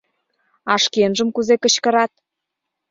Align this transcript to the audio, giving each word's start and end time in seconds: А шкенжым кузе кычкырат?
А 0.71 0.73
шкенжым 0.83 1.29
кузе 1.35 1.55
кычкырат? 1.63 2.11